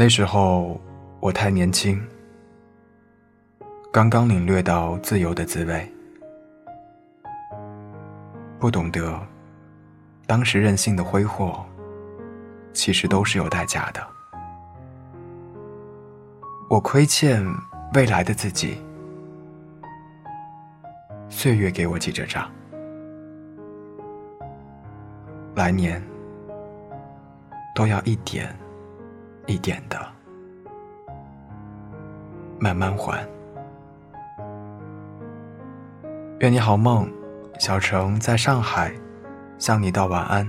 [0.00, 0.80] 那时候
[1.20, 2.02] 我太年轻，
[3.92, 5.86] 刚刚领略到自由的滋味，
[8.58, 9.20] 不懂得
[10.26, 11.62] 当时任性的挥霍，
[12.72, 14.00] 其实都是有代价的。
[16.70, 17.44] 我亏欠
[17.92, 18.80] 未来的自己，
[21.28, 22.50] 岁月给我记着账，
[25.54, 26.02] 来年
[27.74, 28.48] 都要一点。
[29.50, 29.98] 一点的，
[32.60, 33.28] 慢慢还。
[36.38, 37.10] 愿你好梦，
[37.58, 38.94] 小城在上海，
[39.58, 40.48] 向你道晚安。